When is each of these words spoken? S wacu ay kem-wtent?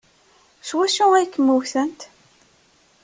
S 0.67 0.69
wacu 0.77 1.05
ay 1.13 1.27
kem-wtent? 1.33 2.01